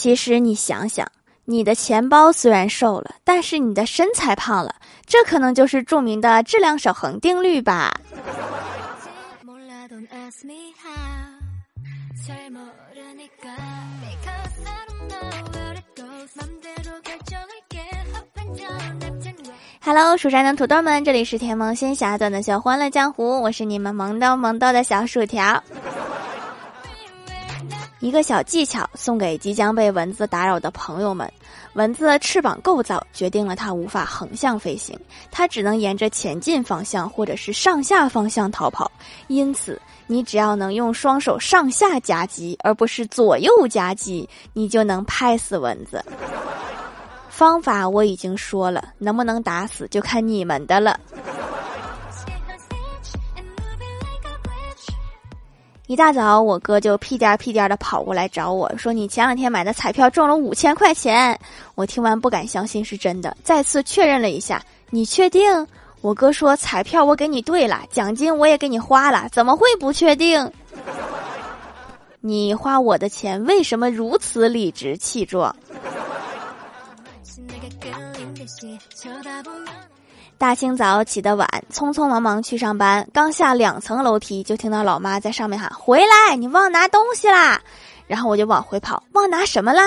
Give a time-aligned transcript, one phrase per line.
[0.00, 1.06] 其实你想想，
[1.44, 7.92] 你的钱包虽然瘦了，但是你的身材胖了，这可能就是著名的质量守恒定律吧。
[19.82, 25.62] Hello，蜀山的土豆们，这里是甜萌仙侠段的小欢乐江湖，我是你们萌逗萌逗的小薯条。
[28.00, 31.30] 一个小技巧送给即将被蚊子打扰的朋友们：
[31.74, 34.98] 蚊子的翅膀构造决定了它无法横向飞行，
[35.30, 38.90] 它只能沿着前进方向或者是上下方向逃跑。
[39.28, 46.02] 因此，你只要能用双手上下夹击，而不是左右夹击，你就能拍死蚊子。
[47.28, 50.98] 方法我已经说了，能不能打死就看你们的了。
[55.90, 61.36] 一大早，我哥就屁颠屁颠的跑过来找我说：“你前两天买的彩票中了五千块钱。”
[61.74, 65.66] 我听完不敢相信是真的，再次确认了一下：“你确定？”
[66.00, 70.48] 我哥说：“彩票我给你兑了，奖金我也给你花了，怎么会不确定？”
[72.22, 75.52] 你花我的钱为什么如此理直气壮？
[80.40, 87.60] 大清早起得晚，匆匆忙忙去上班，刚下两层楼梯，就听到老妈在上面喊：“回来，你忘拿东西啦！”
[88.08, 89.82] 然后我就往回跑，忘拿什么啦？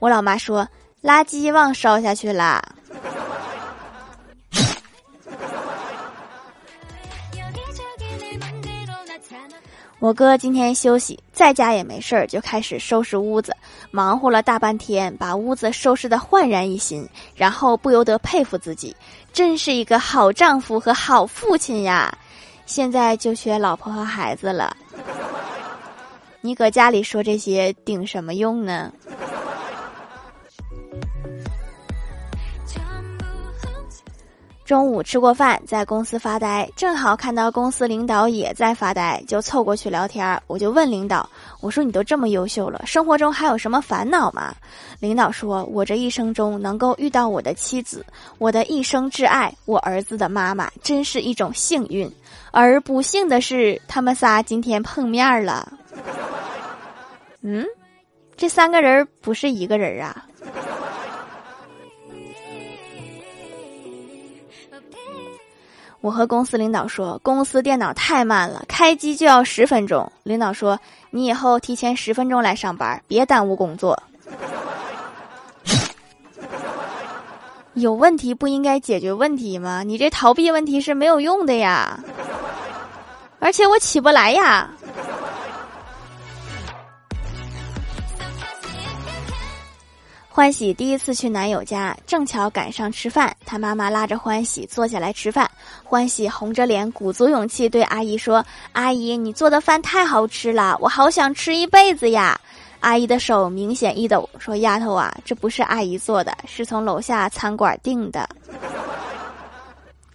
[0.00, 0.66] 我老妈说
[1.04, 2.60] ：“垃圾忘烧下去啦。”
[10.02, 13.56] 我哥今天休息，在家也没事儿，就开始收拾屋子，
[13.92, 18.96] 忙活了大半天，把屋子收拾得焕然一新，然后不由得佩服自己，
[19.32, 22.12] 真是一个好丈夫和好父亲呀！
[22.66, 24.76] 现在就缺老婆和孩子了。
[26.40, 28.92] 你搁家里说这些顶什么用呢？
[34.64, 40.40] 中午吃过饭，在公司发呆，正好看到公司领导也在发呆，就凑过去聊天。
[40.46, 41.28] 我就问领导
[41.60, 44.54] ：“我说你都这么优秀了，生活中还有什么烦恼吗？”
[45.00, 48.06] 领导说：“我这一生中能够遇到我的妻子，
[48.38, 52.10] 我的一生挚爱，我儿子的妈妈，真是一种幸运。
[52.52, 55.72] 而不幸的是，他们仨今天碰面了。
[57.42, 57.66] 嗯，
[58.36, 60.24] 这三个人不是一个人啊。”
[66.02, 70.10] 我和公司领导说，公司电脑太慢了，开机就要十分钟。
[70.24, 70.78] 领导说，
[71.10, 74.00] 你以后提前十分钟来上班，别耽误工作。
[77.74, 79.84] 有问题不应该解决问题吗？
[79.84, 82.00] 你这逃避问题是没有用的呀，
[83.38, 84.68] 而且我起不来呀。
[90.42, 95.48] 欢喜第一次去男友家，正巧赶上吃饭，他妈妈拉着欢喜坐下来吃饭。
[95.84, 98.44] 欢喜红着脸，鼓足勇气对阿姨说
[98.74, 102.36] ：“阿姨，你做的饭太好吃了，我好想吃一辈子呀！”
[102.80, 108.28] 阿姨的手明显一抖，说：“丫头啊，这不是阿姨做的，是从楼下餐馆订的。”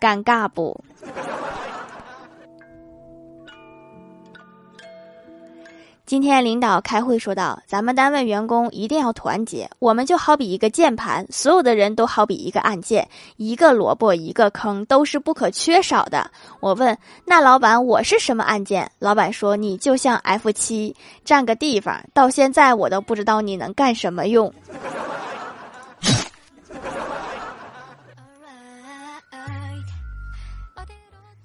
[0.00, 0.76] 尴尬不？
[6.06, 13.08] 今天领导开会说到：“咱们单位员工一定要团结，我们就好比一个键盘，所有的人都好比一个按键，
[13.38, 16.30] 一个萝卜一个坑都是不可缺少的。”
[16.60, 16.96] 我问
[17.26, 22.00] ：“那老板，我是什么按键？”老板说：“你就像 F 七，占个地方。
[22.14, 24.54] 到现在我都不知道你能干什么用。”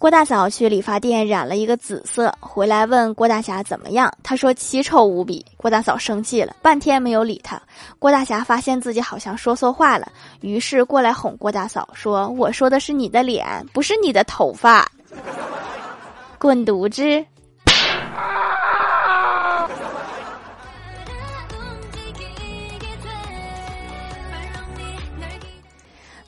[0.01, 5.45] 郭大嫂去理发店染了一个紫色，回来问郭大侠怎么样，他说奇丑无比。
[5.57, 7.61] 郭大嫂生气了，半天没有理他。
[7.99, 14.89] 郭大侠发现自己好像说错话了，于是过来哄郭大嫂说：“我说的是你的脸，不是你的头发。
[16.39, 17.23] ”滚犊子！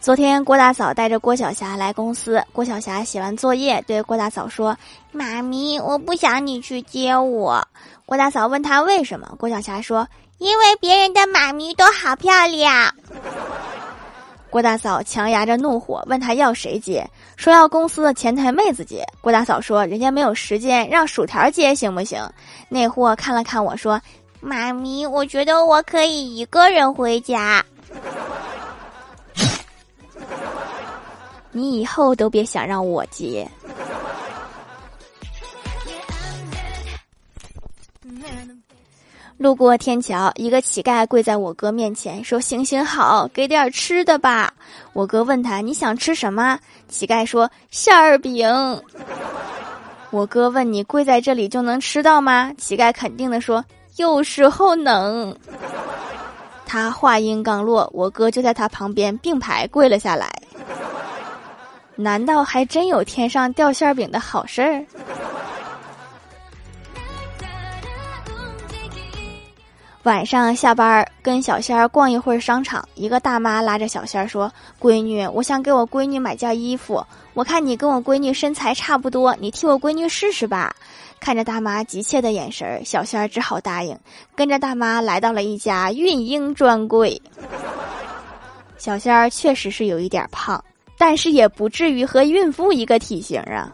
[0.03, 4.77] 昨天郭大嫂带着郭晓霞来公司，郭晓霞写完作业对郭大嫂说
[5.13, 7.65] ：“妈咪，我不想你去接我。”
[8.05, 10.05] 郭大嫂问他为什么，郭晓霞说
[10.39, 12.93] ：“因为别人的妈咪都好漂亮。
[14.51, 19.05] ”郭大嫂强压着怒火问他要谁接，说要公司的前台妹子接。
[19.21, 22.21] 郭大嫂说：“人家没有时间，让薯条接行不行？”
[22.67, 24.01] 那货看了看我说
[24.41, 27.63] ：“妈咪，我觉得我可以一个人回家。”
[31.53, 33.47] 你以后都别想让我接。
[39.37, 44.53] 路过天桥，一个乞丐跪在我哥面前说：“行行好，给点吃的吧。”
[44.93, 46.57] 我哥问他：“你想吃什么？”
[46.87, 48.47] 乞丐说：“馅儿饼。”
[50.11, 53.63] 我哥问：“你跪在这里就能吃到吗？”乞丐肯定的说
[53.97, 55.35] ：“有时候能。”
[56.65, 60.32] 他话音刚落，我哥就在他旁边并排跪了下来。
[61.95, 64.85] 难道还真有天上掉馅饼的好事儿？
[70.03, 77.01] 晚上下班跟小仙儿逛一会儿商场，一个大妈拉着小仙儿说：“闺女，我想给我闺女买件衣服，
[77.33, 80.75] 我看你跟我闺女身材差不多，你替我闺女试试吧。”
[81.21, 83.97] 看着大妈急切的眼神，小仙儿只好答应，
[84.35, 87.21] 跟着大妈来到了一家孕婴专柜。
[88.77, 90.61] 小仙儿确实是有一点胖，
[91.05, 93.69] 但是也不至于和孕妇一个体型啊。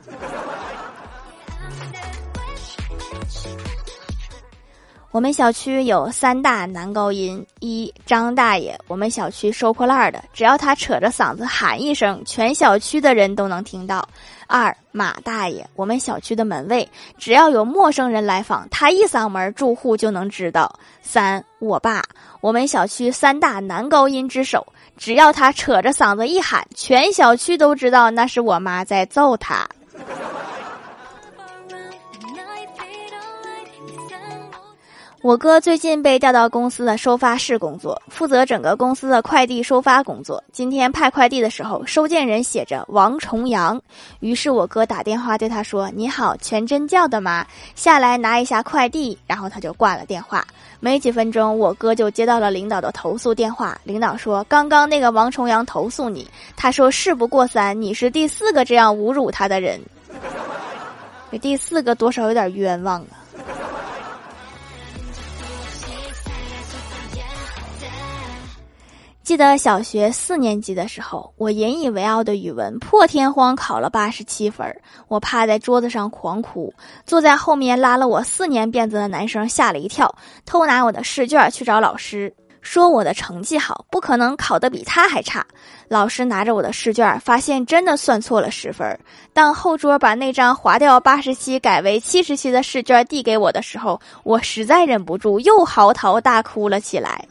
[5.12, 14.02] 我们小区有三大男高音：一张大爷，我们小区收破烂的，只要他扯着嗓子喊一声，全小区的人都能听到；
[14.48, 16.88] 二马大爷，我们小区的门卫，
[17.20, 20.68] 只要有陌生人来访，他一嗓门，住户就能知道；
[21.04, 22.04] 三我爸，
[22.42, 24.66] 我们小区三大男高音之首，
[25.00, 29.66] 只要他扯着嗓子一喊，全小区都知道那是我妈在揍他。
[35.22, 40.42] 我哥最近被调到公司的收发室工作，负责整个公司的快递收发工作。
[40.54, 43.82] 今天派快递的时候，收件人写着王重阳，
[44.22, 47.46] 于是我哥打电话对他说：“你好，全真叫的吗？
[47.76, 50.46] 下来拿一下快递。”然后他就挂了电话。
[50.80, 53.78] 没几分钟，我哥就接到了领导的投诉电话。
[53.84, 56.26] 领导说：“刚刚那个王重阳投诉你，
[56.56, 59.82] 他说事不过三，你是第四个这样侮辱他的人。
[61.30, 63.20] 这第四个多少有点冤枉啊。”
[69.30, 74.66] 记得小学四年级的时候，我引以为傲的语文破天荒考了八十七分，
[75.08, 76.74] 我趴在桌子上狂哭。
[77.06, 80.12] 坐在后面拉了我四年辫子的男生吓了一跳，
[80.48, 82.34] 偷拿我的试卷去找老师，
[82.64, 85.46] 说我的成绩好，不可能考得比他还差。
[85.88, 89.00] 老师拿着我的试卷，发现真的算错了十分。
[89.32, 97.24] 当后桌把那张划掉八十七改为七十七的试卷递给我的时候，我实在忍不住又嚎啕大哭了起来。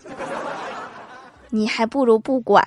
[1.51, 2.67] 你还不如不管。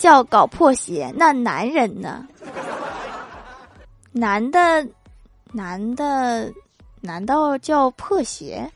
[0.00, 2.26] 叫搞破鞋，那男人呢？
[4.12, 4.86] 男的，
[5.52, 6.50] 男的，
[7.02, 8.66] 难道叫破鞋？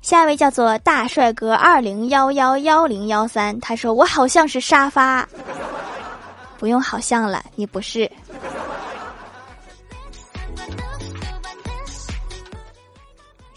[0.00, 5.28] 下一位叫做大帅哥二零幺幺幺零幺三，他说我好像是沙发，
[6.56, 8.10] 不用好像了，你不是。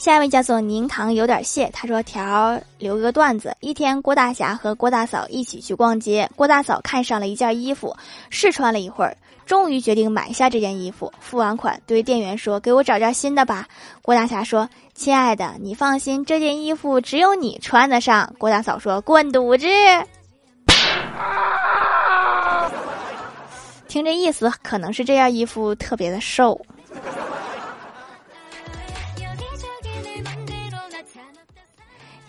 [0.09, 3.55] 下一位叫做宁堂有点谢，他说：“条留个段子。
[3.59, 7.95] 一天，郭大侠和郭大嫂一起去逛街，郭大嫂看上了一件衣服，
[8.31, 11.13] 试穿了一会儿，终于决定买下这件衣服。
[11.19, 13.67] 付完款，对店员说：‘给我找件新的吧。’
[14.01, 19.67] 郭大侠说：‘亲爱的，你放心，这件衣服只有你穿得上。’郭大嫂说：‘滚犊子！’
[23.87, 26.59] 听这意思，可能是这件衣服特别的瘦。”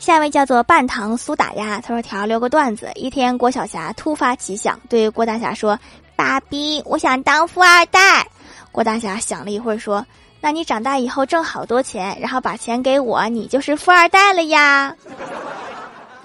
[0.01, 2.91] 下一位叫做半糖苏打鸭，他说：“条留个段子。
[2.95, 5.79] 一天，郭晓霞突发奇想，对郭大侠说
[6.17, 8.27] ：‘爸比，我想当富二代。’
[8.73, 10.05] 郭大侠想了一会儿，说
[10.41, 14.97] ：‘那你长大以后挣好多钱，然后把钱给我，你就是富二代了呀。’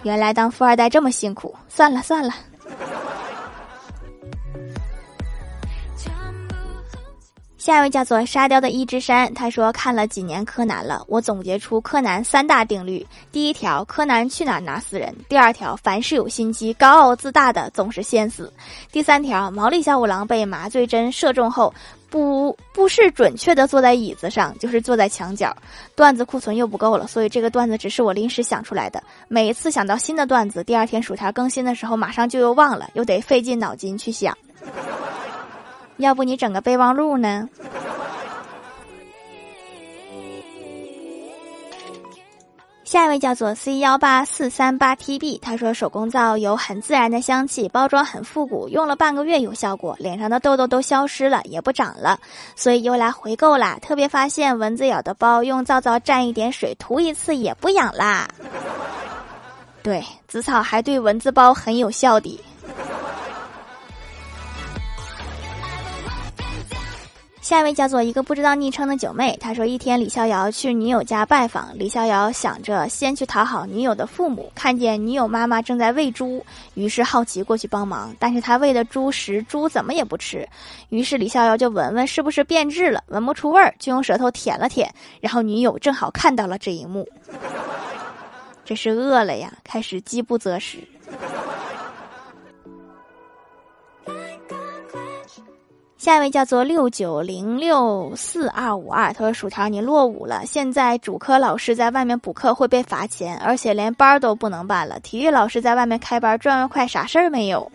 [0.03, 2.33] 原来当富二代这么辛苦，算了算了。”
[7.65, 18.45] 下一位叫做沙雕的一只山，他说看了几年柯南了，我总结出柯南三大定律：第一条，柯南去哪儿拿死人；第二条，凡是有心机、高傲自大的总是先死；
[18.91, 21.73] 第三条，毛利小五郎被麻醉针射中后，
[22.07, 25.51] 不不是准确的坐在椅子上，就是坐在墙角。
[25.95, 29.01] 段子库存又不够了，所以这个段子只是我临时想出来的。
[29.27, 34.37] 每一次想到新的段子，第二天薯条更新的时候，马上就又忘了，又得费尽脑筋去想。
[35.97, 37.49] 要不你整个备忘录呢？
[42.83, 52.19] 下一位叫做 C 幺八四三八 TB，他说手工皂有很自然的香气，包装很复古，用了半个月有效果，脸上的痘痘都消失了，也不长了，
[52.55, 53.77] 所以又来回购啦。
[53.81, 58.29] 特别发现蚊子咬的包，用皂皂蘸一点水涂一次也不痒啦。
[59.81, 62.39] 对，紫草还对蚊子包很有效的。
[67.45, 80.49] 下一位叫做一个不知道昵称的九妹，她说一天李逍遥去女友家拜访，李逍遥想着先去讨好女友的父母，看见女友妈妈正在喂猪，于是好奇过去帮忙，但是他喂的猪食，猪怎么也不吃，
[80.89, 87.07] 于是李逍遥就闻闻是不是变质了，闻不出味儿，就用舌头舔了舔，然后女友正好看到了这一幕，
[88.65, 90.79] 这是饿了呀，开始饥不择食。
[96.05, 100.45] 下一位叫做六九零六四二五二，他说：“薯条，你落伍了。
[100.45, 104.99] 现在主科老师在外面补课会被罚钱，而且连班都不能办了。
[104.99, 107.71] 体育老师在外面开班赚外快，啥事儿没有？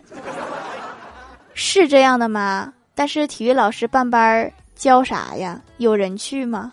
[1.53, 2.71] 是这样的吗？
[2.95, 5.61] 但是体育老师办班教啥呀？
[5.75, 6.71] 有人去吗？”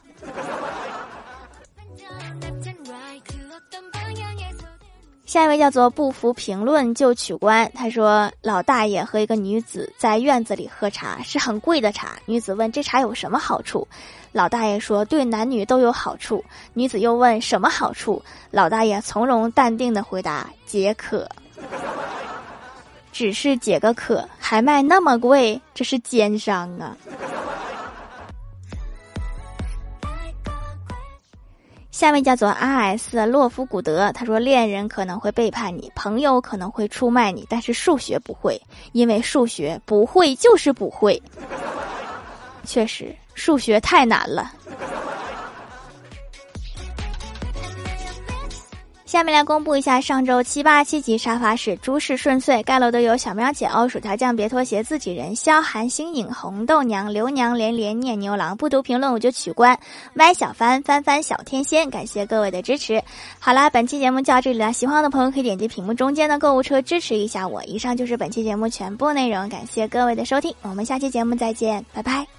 [5.29, 7.71] 下一位叫做不服评论就取关。
[7.75, 12.19] 他说：“老大爷和一个女子在院子里喝茶，是很贵的茶。
[12.25, 13.87] 女子问：这茶有什么好处？
[14.33, 16.43] 老大爷说：对男女都有好处。
[16.73, 18.23] 女子又问：什么好处？
[18.51, 21.29] 老大爷从容淡定的回答：解渴。
[23.13, 26.97] 只是解个渴，还卖那么贵，这是奸商啊！”
[31.99, 38.57] 下面叫做 R S 洛夫古德，他说：“恋人可能会背叛你，朋友可能会出卖你，但是数学不会，
[38.93, 41.21] 因为数学不会就是不会。
[42.65, 44.53] 确实，数学太难了。”
[49.09, 58.55] 下面来公布一下上周七八七级沙发是诸事顺遂，盖楼的有小喵姐、欧薯条酱、别拖鞋、自己人、萧寒、星影、红豆娘、刘娘、连连、念牛郎。
[58.55, 59.81] 不读评论我就取关。
[60.17, 63.03] 歪小帆、翻翻、小天仙，感谢各位的支持。
[63.39, 67.65] 好啦，本期节目就到这里了，喜欢的朋友可以点击屏幕中间的购物车支持一下我。
[67.65, 72.38] 以上就是本期节目全部内容，感谢各位的收听，我们下期节目再见，拜拜。